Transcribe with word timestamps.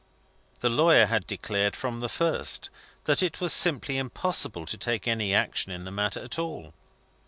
The 0.61 0.69
lawyer 0.69 1.05
had 1.05 1.27
declared, 1.27 1.75
from 1.75 1.99
the 1.99 2.09
first, 2.09 2.71
that 3.03 3.21
it 3.21 3.39
was 3.39 3.53
simply 3.53 3.99
impossible 3.99 4.65
to 4.65 4.75
take 4.75 5.07
any 5.07 5.27
useful 5.27 5.39
action 5.43 5.71
in 5.71 5.85
the 5.85 5.91
matter 5.91 6.19
at 6.21 6.39
all. 6.39 6.73